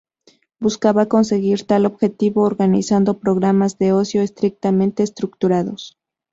[0.59, 5.95] Buscaba conseguir tal objetivo organizando programas de ocio estrictamente estructurados.